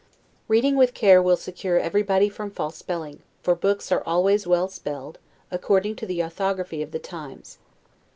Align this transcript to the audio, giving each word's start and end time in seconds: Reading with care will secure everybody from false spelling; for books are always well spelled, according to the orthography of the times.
Reading 0.47 0.77
with 0.77 0.95
care 0.95 1.21
will 1.21 1.37
secure 1.37 1.77
everybody 1.77 2.27
from 2.27 2.49
false 2.49 2.77
spelling; 2.77 3.21
for 3.43 3.53
books 3.53 3.91
are 3.91 4.01
always 4.03 4.47
well 4.47 4.67
spelled, 4.67 5.19
according 5.51 5.95
to 5.97 6.07
the 6.07 6.23
orthography 6.23 6.81
of 6.81 6.89
the 6.89 6.97
times. 6.97 7.59